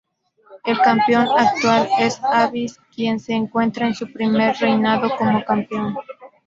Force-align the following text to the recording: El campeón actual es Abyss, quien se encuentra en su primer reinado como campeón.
El 0.65 0.79
campeón 0.79 1.27
actual 1.37 1.87
es 1.99 2.19
Abyss, 2.23 2.79
quien 2.95 3.19
se 3.19 3.33
encuentra 3.33 3.85
en 3.85 3.93
su 3.93 4.11
primer 4.11 4.55
reinado 4.55 5.15
como 5.15 5.45
campeón. 5.45 5.95